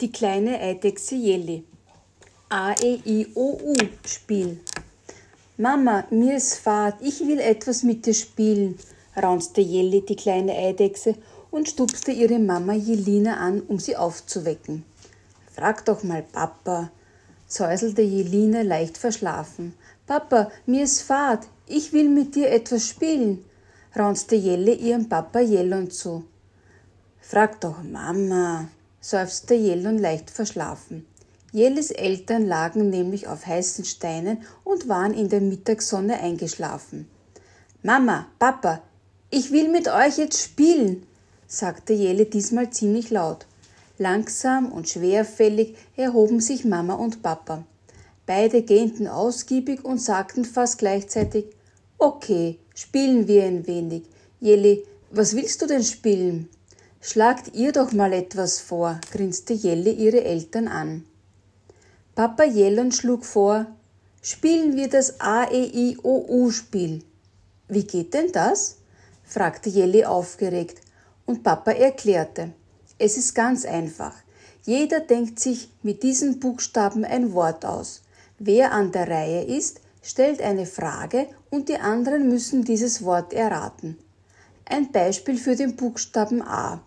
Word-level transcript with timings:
Die 0.00 0.10
kleine 0.10 0.58
Eidechse 0.58 1.14
Jelly. 1.14 1.62
A, 2.48 2.72
E, 2.82 2.98
I, 3.06 3.28
O, 3.36 3.60
U 3.62 3.76
Spiel. 4.04 4.58
Mama, 5.56 6.04
mir 6.10 6.36
ist 6.36 6.56
Fahrt, 6.56 6.96
ich 7.00 7.20
will 7.20 7.38
etwas 7.38 7.84
mit 7.84 8.04
dir 8.04 8.12
spielen, 8.12 8.76
raunzte 9.16 9.60
Jelly, 9.60 10.00
die 10.00 10.16
kleine 10.16 10.52
Eidechse, 10.52 11.14
und 11.52 11.68
stupste 11.68 12.10
ihre 12.10 12.40
Mama 12.40 12.72
Jelina 12.72 13.36
an, 13.36 13.60
um 13.60 13.78
sie 13.78 13.96
aufzuwecken. 13.96 14.84
Frag 15.54 15.84
doch 15.84 16.02
mal 16.02 16.24
Papa, 16.24 16.90
säuselte 17.46 18.02
Jelina 18.02 18.62
leicht 18.62 18.98
verschlafen. 18.98 19.74
Papa, 20.08 20.50
mir 20.66 20.82
ist 20.82 21.02
Fahrt, 21.02 21.46
ich 21.68 21.92
will 21.92 22.08
mit 22.08 22.34
dir 22.34 22.50
etwas 22.50 22.88
spielen, 22.88 23.44
raunzte 23.96 24.34
Jelle 24.34 24.74
ihrem 24.74 25.08
Papa 25.08 25.38
Jellon 25.38 25.88
zu. 25.88 26.24
Frag 27.20 27.60
doch 27.60 27.80
Mama, 27.84 28.66
seufzte 29.04 29.54
Jellon 29.54 29.98
leicht 29.98 30.30
verschlafen. 30.30 31.04
Jelles 31.52 31.90
Eltern 31.90 32.46
lagen 32.46 32.88
nämlich 32.88 33.28
auf 33.28 33.46
heißen 33.46 33.84
Steinen 33.84 34.38
und 34.64 34.88
waren 34.88 35.12
in 35.12 35.28
der 35.28 35.42
Mittagssonne 35.42 36.20
eingeschlafen. 36.20 37.06
Mama, 37.82 38.26
Papa, 38.38 38.80
ich 39.28 39.52
will 39.52 39.68
mit 39.68 39.88
euch 39.88 40.16
jetzt 40.16 40.42
spielen, 40.42 41.06
sagte 41.46 41.92
Jelle 41.92 42.24
diesmal 42.24 42.70
ziemlich 42.70 43.10
laut. 43.10 43.46
Langsam 43.98 44.72
und 44.72 44.88
schwerfällig 44.88 45.76
erhoben 45.96 46.40
sich 46.40 46.64
Mama 46.64 46.94
und 46.94 47.22
Papa. 47.22 47.62
Beide 48.24 48.62
gähnten 48.62 49.06
ausgiebig 49.06 49.84
und 49.84 50.00
sagten 50.00 50.46
fast 50.46 50.78
gleichzeitig 50.78 51.44
Okay, 51.98 52.58
spielen 52.74 53.28
wir 53.28 53.44
ein 53.44 53.66
wenig. 53.66 54.04
Jelly, 54.40 54.82
was 55.10 55.36
willst 55.36 55.60
du 55.60 55.66
denn 55.66 55.84
spielen? 55.84 56.48
Schlagt 57.06 57.54
ihr 57.54 57.72
doch 57.72 57.92
mal 57.92 58.14
etwas 58.14 58.60
vor, 58.60 58.98
grinste 59.12 59.52
Jelly 59.52 59.92
ihre 59.92 60.24
Eltern 60.24 60.68
an. 60.68 61.04
Papa 62.14 62.44
Jellon 62.44 62.92
schlug 62.92 63.26
vor, 63.26 63.66
spielen 64.22 64.74
wir 64.74 64.88
das 64.88 65.20
A-E-I-O-U-Spiel. 65.20 67.04
Wie 67.68 67.84
geht 67.84 68.14
denn 68.14 68.32
das? 68.32 68.78
fragte 69.22 69.68
Jelly 69.68 70.06
aufgeregt, 70.06 70.80
und 71.26 71.42
Papa 71.42 71.72
erklärte, 71.72 72.54
es 72.96 73.18
ist 73.18 73.34
ganz 73.34 73.66
einfach. 73.66 74.14
Jeder 74.62 75.00
denkt 75.00 75.38
sich 75.38 75.68
mit 75.82 76.02
diesen 76.02 76.40
Buchstaben 76.40 77.04
ein 77.04 77.34
Wort 77.34 77.66
aus. 77.66 78.00
Wer 78.38 78.72
an 78.72 78.92
der 78.92 79.08
Reihe 79.08 79.44
ist, 79.44 79.82
stellt 80.00 80.40
eine 80.40 80.64
Frage 80.64 81.26
und 81.50 81.68
die 81.68 81.76
anderen 81.76 82.30
müssen 82.30 82.64
dieses 82.64 83.04
Wort 83.04 83.34
erraten. 83.34 83.98
Ein 84.64 84.90
Beispiel 84.90 85.36
für 85.36 85.54
den 85.54 85.76
Buchstaben 85.76 86.40
A. 86.40 86.80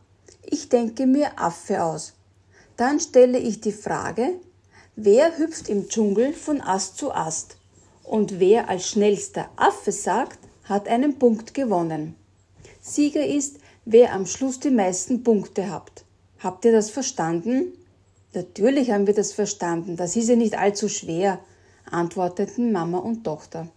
Ich 0.49 0.69
denke 0.69 1.05
mir 1.05 1.39
Affe 1.39 1.83
aus. 1.83 2.13
Dann 2.77 2.99
stelle 2.99 3.37
ich 3.37 3.61
die 3.61 3.71
Frage, 3.71 4.39
Wer 4.99 5.37
hüpft 5.37 5.69
im 5.69 5.89
Dschungel 5.89 6.33
von 6.33 6.59
Ast 6.59 6.97
zu 6.97 7.11
Ast? 7.11 7.57
Und 8.03 8.39
wer 8.39 8.67
als 8.67 8.89
schnellster 8.89 9.47
Affe 9.55 9.91
sagt, 9.91 10.39
hat 10.63 10.87
einen 10.87 11.19
Punkt 11.19 11.53
gewonnen. 11.53 12.15
Sieger 12.81 13.23
ist, 13.23 13.59
wer 13.85 14.11
am 14.13 14.25
Schluss 14.25 14.59
die 14.59 14.71
meisten 14.71 15.21
Punkte 15.21 15.69
habt. 15.69 16.03
Habt 16.39 16.65
ihr 16.65 16.71
das 16.71 16.89
verstanden? 16.89 17.73
Natürlich 18.33 18.89
haben 18.89 19.05
wir 19.05 19.13
das 19.13 19.33
verstanden, 19.33 19.97
das 19.97 20.15
ist 20.15 20.29
ja 20.29 20.35
nicht 20.35 20.57
allzu 20.57 20.89
schwer, 20.89 21.41
antworteten 21.91 22.71
Mama 22.71 22.97
und 22.97 23.23
Tochter. 23.23 23.67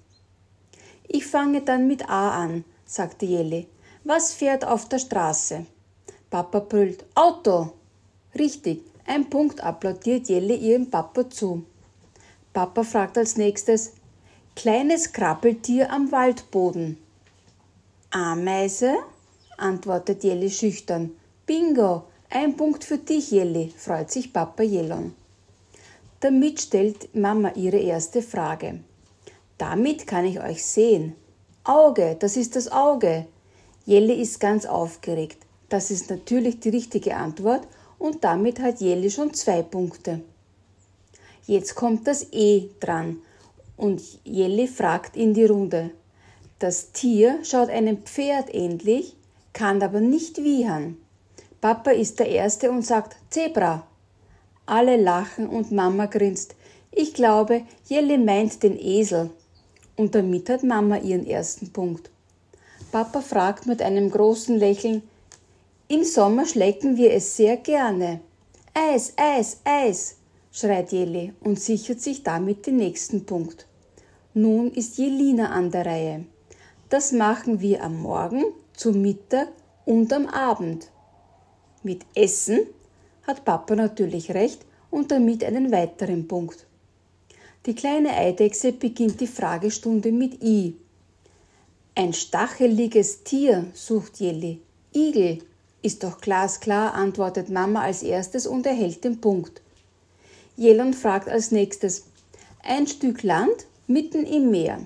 Ich 1.06 1.26
fange 1.26 1.60
dann 1.60 1.86
mit 1.86 2.08
A 2.08 2.30
an, 2.30 2.64
sagte 2.86 3.26
Jelly. 3.26 3.68
Was 4.04 4.32
fährt 4.32 4.64
auf 4.64 4.88
der 4.88 5.00
Straße? 5.00 5.66
Papa 6.30 6.60
brüllt 6.60 7.04
Auto. 7.16 7.72
Richtig, 8.38 8.82
ein 9.04 9.28
Punkt 9.28 9.60
applaudiert 9.62 10.28
Jelle 10.28 10.54
ihrem 10.54 10.88
Papa 10.88 11.28
zu. 11.28 11.64
Papa 12.52 12.84
fragt 12.84 13.18
als 13.18 13.36
nächstes, 13.36 13.94
kleines 14.54 15.12
Krabbeltier 15.12 15.92
am 15.92 16.12
Waldboden. 16.12 16.98
Ameise? 18.10 18.94
antwortet 19.56 20.22
Jelle 20.22 20.50
schüchtern. 20.50 21.10
Bingo, 21.46 22.04
ein 22.30 22.56
Punkt 22.56 22.84
für 22.84 22.98
dich, 22.98 23.32
Jelly, 23.32 23.72
freut 23.76 24.12
sich 24.12 24.32
Papa 24.32 24.62
Jellon. 24.62 25.14
Damit 26.20 26.60
stellt 26.60 27.12
Mama 27.14 27.52
ihre 27.56 27.78
erste 27.78 28.22
Frage. 28.22 28.80
Damit 29.58 30.06
kann 30.06 30.24
ich 30.24 30.40
euch 30.40 30.64
sehen. 30.64 31.16
Auge, 31.64 32.16
das 32.20 32.36
ist 32.36 32.54
das 32.54 32.70
Auge. 32.70 33.26
Jelle 33.84 34.14
ist 34.14 34.38
ganz 34.38 34.64
aufgeregt. 34.64 35.38
Das 35.70 35.91
ist 35.91 36.10
natürlich 36.10 36.60
die 36.60 36.69
richtige 36.69 37.16
Antwort 37.16 37.66
und 37.98 38.25
damit 38.25 38.60
hat 38.60 38.81
Jelly 38.81 39.10
schon 39.10 39.32
zwei 39.32 39.62
Punkte. 39.62 40.20
Jetzt 41.47 41.75
kommt 41.75 42.06
das 42.06 42.26
E 42.32 42.69
dran 42.81 43.19
und 43.76 44.03
Jelly 44.25 44.66
fragt 44.66 45.16
in 45.16 45.32
die 45.32 45.47
Runde. 45.47 45.91
Das 46.58 46.92
Tier 46.92 47.38
schaut 47.44 47.70
einem 47.70 48.03
Pferd 48.03 48.54
ähnlich, 48.54 49.16
kann 49.53 49.82
aber 49.82 50.00
nicht 50.00 50.42
wiehern. 50.42 50.97
Papa 51.60 51.92
ist 51.92 52.19
der 52.19 52.28
Erste 52.28 52.70
und 52.70 52.84
sagt 52.84 53.16
Zebra. 53.31 53.87
Alle 54.66 54.97
lachen 54.97 55.48
und 55.48 55.72
Mama 55.72 56.06
grinst. 56.06 56.54
Ich 56.91 57.14
glaube, 57.14 57.62
Jelly 57.87 58.19
meint 58.19 58.62
den 58.62 58.78
Esel. 58.78 59.31
Und 59.97 60.14
damit 60.14 60.48
hat 60.48 60.64
Mama 60.64 60.98
ihren 60.98 61.26
ersten 61.26 61.72
Punkt. 61.72 62.10
Papa 62.91 63.20
fragt 63.20 63.66
mit 63.66 63.82
einem 63.82 64.10
großen 64.10 64.56
Lächeln, 64.56 65.02
im 65.90 66.04
Sommer 66.04 66.46
schlecken 66.46 66.96
wir 66.96 67.12
es 67.12 67.36
sehr 67.36 67.56
gerne. 67.56 68.20
Eis, 68.72 69.12
Eis, 69.16 69.60
Eis, 69.64 70.18
schreit 70.52 70.92
Jelly 70.92 71.32
und 71.40 71.58
sichert 71.58 72.00
sich 72.00 72.22
damit 72.22 72.66
den 72.66 72.76
nächsten 72.76 73.26
Punkt. 73.26 73.66
Nun 74.32 74.70
ist 74.70 74.98
Jelina 74.98 75.50
an 75.50 75.72
der 75.72 75.86
Reihe. 75.86 76.26
Das 76.90 77.10
machen 77.10 77.60
wir 77.60 77.82
am 77.82 78.00
Morgen, 78.00 78.44
zum 78.72 79.02
Mittag 79.02 79.48
und 79.84 80.12
am 80.12 80.26
Abend. 80.28 80.92
Mit 81.82 82.06
Essen 82.14 82.60
hat 83.26 83.44
Papa 83.44 83.74
natürlich 83.74 84.32
recht 84.32 84.64
und 84.92 85.10
damit 85.10 85.42
einen 85.42 85.72
weiteren 85.72 86.28
Punkt. 86.28 86.68
Die 87.66 87.74
kleine 87.74 88.10
Eidechse 88.10 88.70
beginnt 88.70 89.20
die 89.20 89.26
Fragestunde 89.26 90.12
mit 90.12 90.40
I. 90.40 90.76
Ein 91.96 92.12
stacheliges 92.12 93.24
Tier, 93.24 93.66
sucht 93.74 94.20
Jelly. 94.20 94.60
Igel, 94.94 95.38
ist 95.82 96.04
doch 96.04 96.20
glasklar, 96.20 96.94
antwortet 96.94 97.48
Mama 97.48 97.82
als 97.82 98.02
erstes 98.02 98.46
und 98.46 98.66
erhält 98.66 99.04
den 99.04 99.20
Punkt. 99.20 99.62
Jelon 100.56 100.94
fragt 100.94 101.28
als 101.28 101.50
nächstes, 101.50 102.04
ein 102.62 102.86
Stück 102.86 103.22
Land 103.22 103.66
mitten 103.86 104.24
im 104.24 104.50
Meer. 104.50 104.80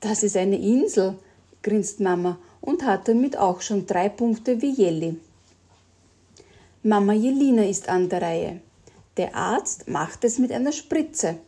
Das 0.00 0.22
ist 0.22 0.36
eine 0.36 0.58
Insel, 0.58 1.16
grinst 1.62 2.00
Mama 2.00 2.38
und 2.60 2.84
hat 2.84 3.08
damit 3.08 3.36
auch 3.36 3.60
schon 3.60 3.86
drei 3.86 4.08
Punkte 4.08 4.60
wie 4.60 4.72
Jelly. 4.72 5.16
Mama 6.82 7.12
Jelina 7.12 7.64
ist 7.64 7.88
an 7.88 8.08
der 8.08 8.22
Reihe. 8.22 8.60
Der 9.16 9.34
Arzt 9.34 9.88
macht 9.88 10.24
es 10.24 10.38
mit 10.38 10.52
einer 10.52 10.72
Spritze. 10.72 11.38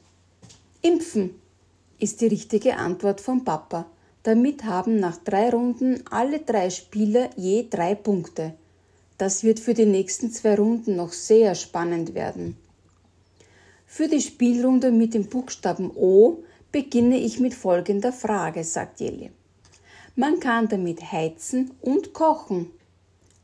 Impfen 0.83 1.35
ist 1.99 2.21
die 2.21 2.27
richtige 2.27 2.77
Antwort 2.77 3.21
von 3.21 3.45
Papa. 3.45 3.87
Damit 4.29 4.65
haben 4.65 5.01
nach 5.01 5.17
drei 5.17 5.49
Runden 5.49 6.05
alle 6.11 6.41
drei 6.41 6.69
Spieler 6.69 7.31
je 7.37 7.67
drei 7.71 7.95
Punkte. 7.95 8.53
Das 9.17 9.43
wird 9.43 9.59
für 9.59 9.73
die 9.73 9.87
nächsten 9.87 10.31
zwei 10.31 10.55
Runden 10.55 10.97
noch 10.97 11.15
sehr 11.15 11.55
spannend 11.55 12.13
werden. 12.13 12.55
Für 13.87 14.07
die 14.07 14.21
Spielrunde 14.21 14.93
mit 14.93 15.15
dem 15.15 15.31
Buchstaben 15.31 15.91
O 15.95 16.43
beginne 16.71 17.17
ich 17.17 17.41
mit 17.41 17.55
folgender 17.55 18.13
Frage, 18.13 18.65
sagt 18.65 19.01
Jelly. 19.01 19.31
Man 20.15 20.41
kann 20.41 20.69
damit 20.69 21.11
heizen 21.11 21.71
und 21.81 22.13
kochen. 22.13 22.71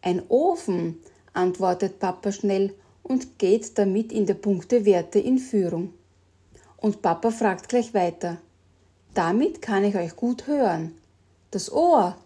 Ein 0.02 0.22
Ofen, 0.28 0.98
antwortet 1.32 1.98
Papa 1.98 2.30
schnell 2.30 2.74
und 3.02 3.38
geht 3.38 3.78
damit 3.78 4.12
in 4.12 4.26
der 4.26 4.34
Punktewerte 4.34 5.18
in 5.18 5.38
Führung. 5.38 5.94
Und 6.76 7.00
Papa 7.00 7.30
fragt 7.30 7.70
gleich 7.70 7.94
weiter. 7.94 8.36
Damit 9.14 9.62
kann 9.62 9.84
ich 9.84 9.94
euch 9.94 10.16
gut 10.16 10.48
hören. 10.48 10.92
Das 11.52 11.72
Ohr, 11.72 12.16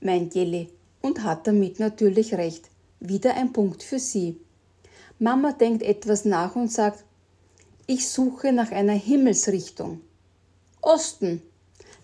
meint 0.00 0.34
Jelly 0.34 0.68
und 1.00 1.22
hat 1.22 1.46
damit 1.46 1.78
natürlich 1.78 2.34
recht. 2.34 2.68
Wieder 2.98 3.36
ein 3.36 3.52
Punkt 3.52 3.84
für 3.84 4.00
sie. 4.00 4.40
Mama 5.20 5.52
denkt 5.52 5.84
etwas 5.84 6.24
nach 6.24 6.56
und 6.56 6.72
sagt, 6.72 7.04
ich 7.86 8.08
suche 8.08 8.52
nach 8.52 8.72
einer 8.72 8.94
Himmelsrichtung. 8.94 10.00
Osten. 10.80 11.40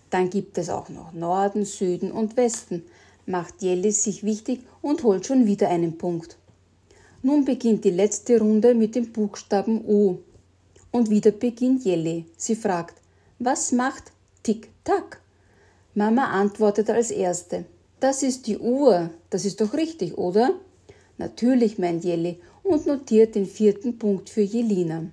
Dann 0.09 0.29
gibt 0.29 0.57
es 0.57 0.69
auch 0.69 0.87
noch 0.87 1.11
Norden, 1.11 1.65
Süden 1.65 2.13
und 2.13 2.37
Westen. 2.37 2.83
Macht 3.25 3.61
Jelly 3.61 3.91
sich 3.91 4.23
wichtig 4.23 4.61
und 4.81 5.03
holt 5.03 5.25
schon 5.25 5.45
wieder 5.45 5.67
einen 5.67 5.97
Punkt. 5.97 6.37
Nun 7.21 7.43
beginnt 7.43 7.83
die 7.83 7.91
letzte 7.91 8.39
Runde 8.39 8.75
mit 8.75 8.95
dem 8.95 9.11
Buchstaben 9.11 9.83
U. 9.85 10.19
Und 10.89 11.09
wieder 11.09 11.31
beginnt 11.31 11.83
Jelly. 11.83 12.25
Sie 12.37 12.55
fragt, 12.55 13.01
was 13.37 13.73
macht 13.73 14.13
Tick-Tack. 14.43 15.21
Mama 15.93 16.25
antwortete 16.25 16.93
als 16.93 17.11
Erste. 17.11 17.65
Das 17.99 18.23
ist 18.23 18.47
die 18.47 18.57
Uhr. 18.57 19.11
Das 19.29 19.45
ist 19.45 19.61
doch 19.61 19.73
richtig, 19.73 20.17
oder? 20.17 20.55
Natürlich, 21.17 21.77
meint 21.77 22.03
Jelly 22.03 22.39
und 22.63 22.87
notiert 22.87 23.35
den 23.35 23.45
vierten 23.45 23.99
Punkt 23.99 24.29
für 24.29 24.41
Jelina. 24.41 25.05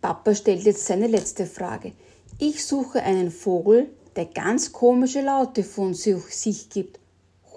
Papa 0.00 0.34
stellt 0.34 0.62
jetzt 0.62 0.86
seine 0.86 1.06
letzte 1.06 1.44
Frage. 1.44 1.92
Ich 2.38 2.64
suche 2.64 3.02
einen 3.02 3.30
Vogel, 3.30 3.90
der 4.16 4.26
ganz 4.26 4.72
komische 4.72 5.20
Laute 5.20 5.64
von 5.64 5.92
sich 5.92 6.70
gibt. 6.70 6.98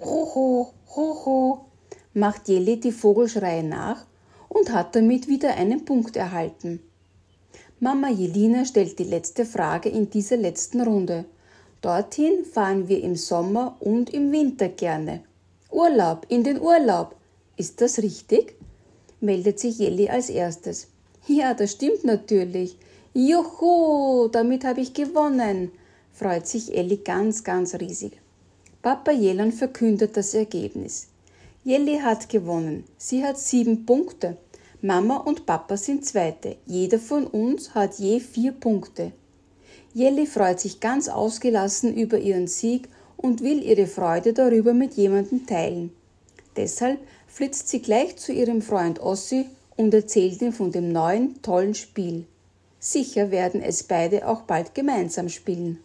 Hoho, 0.00 0.74
hoho, 0.94 1.64
macht 2.12 2.48
Jelly 2.48 2.78
die 2.80 2.92
Vogelschreie 2.92 3.62
nach 3.62 4.04
und 4.48 4.72
hat 4.72 4.94
damit 4.94 5.28
wieder 5.28 5.54
einen 5.54 5.84
Punkt 5.84 6.16
erhalten. 6.16 6.80
Mama 7.84 8.10
Jelina 8.10 8.64
stellt 8.64 9.00
die 9.00 9.10
letzte 9.10 9.44
Frage 9.44 9.88
in 9.88 10.08
dieser 10.08 10.36
letzten 10.36 10.82
Runde. 10.82 11.24
Dorthin 11.80 12.44
fahren 12.44 12.86
wir 12.86 13.02
im 13.02 13.16
Sommer 13.16 13.76
und 13.80 14.14
im 14.14 14.30
Winter 14.30 14.68
gerne. 14.68 15.24
Urlaub, 15.68 16.24
in 16.28 16.44
den 16.44 16.60
Urlaub. 16.60 17.16
Ist 17.56 17.80
das 17.80 17.98
richtig? 17.98 18.54
meldet 19.20 19.58
sich 19.58 19.80
Jelly 19.80 20.08
als 20.08 20.30
erstes. 20.30 20.86
Ja, 21.26 21.54
das 21.54 21.72
stimmt 21.72 22.04
natürlich. 22.04 22.76
Juhu, 23.14 24.28
damit 24.28 24.62
habe 24.64 24.80
ich 24.80 24.94
gewonnen, 24.94 25.72
freut 26.12 26.46
sich 26.46 26.76
Elli 26.76 26.98
ganz, 26.98 27.42
ganz 27.42 27.74
riesig. 27.74 28.12
Papa 28.80 29.10
Jelan 29.10 29.50
verkündet 29.50 30.16
das 30.16 30.34
Ergebnis. 30.34 31.08
Jelly 31.64 31.98
hat 31.98 32.28
gewonnen. 32.28 32.84
Sie 32.96 33.24
hat 33.24 33.40
sieben 33.40 33.84
Punkte. 33.86 34.36
Mama 34.84 35.18
und 35.18 35.46
Papa 35.46 35.76
sind 35.76 36.04
Zweite. 36.04 36.56
Jeder 36.66 36.98
von 36.98 37.28
uns 37.28 37.72
hat 37.72 38.00
je 38.00 38.18
vier 38.18 38.50
Punkte. 38.50 39.12
Jelly 39.94 40.26
freut 40.26 40.58
sich 40.58 40.80
ganz 40.80 41.08
ausgelassen 41.08 41.94
über 41.94 42.18
ihren 42.18 42.48
Sieg 42.48 42.88
und 43.16 43.42
will 43.42 43.62
ihre 43.62 43.86
Freude 43.86 44.32
darüber 44.32 44.74
mit 44.74 44.94
jemandem 44.94 45.46
teilen. 45.46 45.92
Deshalb 46.56 46.98
flitzt 47.28 47.68
sie 47.68 47.80
gleich 47.80 48.16
zu 48.16 48.32
ihrem 48.32 48.60
Freund 48.60 48.98
Ossi 48.98 49.46
und 49.76 49.94
erzählt 49.94 50.42
ihm 50.42 50.52
von 50.52 50.72
dem 50.72 50.90
neuen, 50.90 51.40
tollen 51.42 51.76
Spiel. 51.76 52.26
Sicher 52.80 53.30
werden 53.30 53.62
es 53.62 53.84
beide 53.84 54.26
auch 54.26 54.42
bald 54.42 54.74
gemeinsam 54.74 55.28
spielen. 55.28 55.78